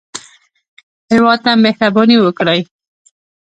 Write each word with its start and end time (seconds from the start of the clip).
هېواد 1.11 1.39
ته 1.45 1.51
مهرباني 1.65 2.17
وکړئ 2.21 2.61